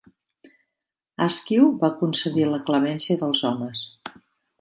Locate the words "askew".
1.25-1.67